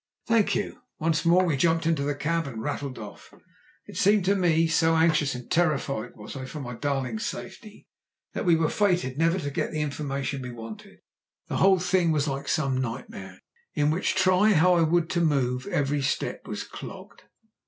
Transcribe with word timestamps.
"Thank 0.25 0.55
you." 0.55 0.81
Once 0.97 1.25
more 1.25 1.43
we 1.45 1.55
jumped 1.55 1.85
into 1.85 2.01
the 2.01 2.15
cab 2.15 2.47
and 2.47 2.63
rattled 2.63 2.97
off. 2.97 3.31
It 3.85 3.97
seemed 3.97 4.25
to 4.25 4.35
me, 4.35 4.65
so 4.65 4.95
anxious 4.95 5.35
and 5.35 5.47
terrified 5.51 6.15
was 6.15 6.35
I 6.35 6.45
for 6.45 6.59
my 6.59 6.73
darling's 6.73 7.23
safety, 7.23 7.85
that 8.33 8.43
we 8.43 8.55
were 8.55 8.67
fated 8.71 9.19
never 9.19 9.37
to 9.37 9.51
get 9.51 9.69
the 9.71 9.81
information 9.83 10.41
we 10.41 10.49
wanted; 10.51 11.01
the 11.49 11.57
whole 11.57 11.77
thing 11.77 12.11
was 12.11 12.27
like 12.27 12.47
some 12.47 12.77
nightmare, 12.81 13.41
in 13.75 13.91
which, 13.91 14.15
try 14.15 14.53
how 14.53 14.73
I 14.73 14.81
would 14.81 15.07
to 15.11 15.21
move, 15.21 15.67
every 15.67 16.01
step 16.01 16.47
was 16.47 16.63
clogged. 16.63 17.21